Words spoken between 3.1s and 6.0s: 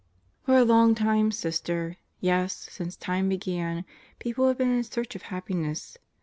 began, people have been in search of happiness.